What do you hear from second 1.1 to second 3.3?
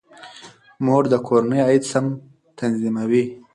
د کورنۍ عاید سم تنظیموي.